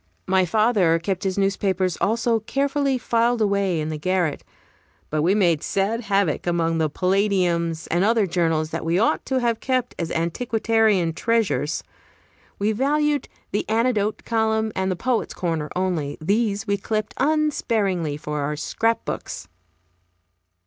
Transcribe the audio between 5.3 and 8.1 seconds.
made sad havoc among the "Palladiums" and